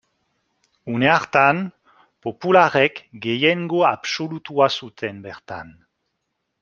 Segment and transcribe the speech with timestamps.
[0.93, 1.59] Une hartan,
[2.27, 5.71] popularrek gehiengo absolutua zuten bertan.